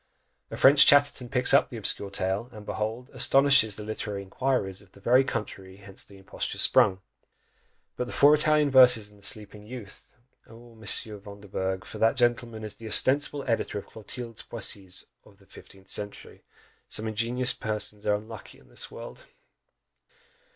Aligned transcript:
A 0.49 0.57
French 0.57 0.87
Chatterton 0.87 1.29
picks 1.29 1.53
up 1.53 1.69
the 1.69 1.77
obscure 1.77 2.09
tale, 2.09 2.49
and 2.51 2.65
behold, 2.65 3.11
astonishes 3.13 3.75
the 3.75 3.83
literary 3.83 4.23
inquirers 4.23 4.81
of 4.81 4.93
the 4.93 4.99
very 4.99 5.23
country 5.23 5.77
whence 5.85 6.03
the 6.03 6.17
imposture 6.17 6.57
sprung! 6.57 7.01
But 7.97 8.07
the 8.07 8.11
FOUR 8.11 8.33
Italian 8.33 8.71
verses, 8.71 9.11
and 9.11 9.19
the 9.19 9.23
Sleeping 9.23 9.67
Youth! 9.67 10.15
Oh! 10.49 10.73
Monsieur 10.73 11.17
Vanderbourg! 11.19 11.85
for 11.85 11.99
that 11.99 12.15
gentleman 12.17 12.63
is 12.63 12.77
the 12.77 12.87
ostensible 12.87 13.43
editor 13.47 13.77
of 13.77 13.85
Clotilde's 13.85 14.41
poesies 14.41 15.05
of 15.23 15.37
the 15.37 15.45
fifteenth 15.45 15.87
century, 15.87 16.43
some 16.87 17.05
ingenious 17.07 17.53
persons 17.53 18.03
are 18.07 18.15
unlucky 18.15 18.57
in 18.57 18.69
this 18.69 18.89
world! 18.89 19.25